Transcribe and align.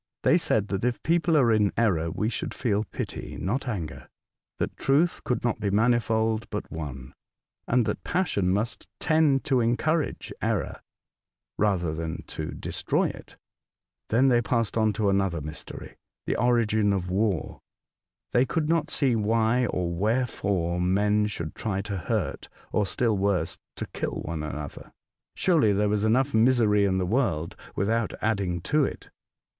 They 0.23 0.39
said 0.39 0.69
that 0.69 0.83
if 0.83 1.03
people 1.03 1.37
are 1.37 1.51
in 1.51 1.71
error 1.77 2.09
we 2.09 2.27
should 2.27 2.55
feel 2.55 2.85
pity, 2.85 3.37
not 3.39 3.67
anger; 3.67 4.09
that 4.57 4.75
truth 4.75 5.23
could 5.23 5.43
not 5.43 5.59
be 5.59 5.69
manifold, 5.69 6.49
but 6.49 6.71
one; 6.71 7.13
and 7.67 7.85
that 7.85 8.03
passion 8.03 8.49
must 8.49 8.87
tend 8.99 9.43
to 9.43 9.59
encourage 9.61 10.33
error, 10.41 10.81
rather 11.55 11.93
than 11.93 12.23
to 12.29 12.47
destroy 12.49 13.09
it. 13.09 13.37
Then 14.09 14.27
they 14.27 14.41
passed 14.41 14.75
on 14.75 14.91
to 14.93 15.07
another 15.11 15.39
mystery— 15.39 15.97
the 16.25 16.35
origin 16.35 16.93
of 16.93 17.11
war. 17.11 17.59
They 18.31 18.43
could 18.43 18.67
not 18.67 18.89
see 18.89 19.15
why 19.15 19.67
or 19.67 19.93
wherefore 19.93 20.81
men 20.81 21.27
should 21.27 21.53
try 21.53 21.83
to 21.83 21.97
hurt, 21.97 22.49
or, 22.71 22.87
still 22.87 23.15
worse, 23.19 23.59
to 23.75 23.85
kill, 23.93 24.23
one 24.23 24.41
another. 24.41 24.93
Surely 25.35 25.71
there 25.73 25.89
was 25.89 26.03
enough 26.03 26.33
misery 26.33 26.85
in 26.85 26.97
the 26.97 27.05
world 27.05 27.55
without 27.75 28.15
adding 28.19 28.61
to 28.61 28.83
it 28.83 29.11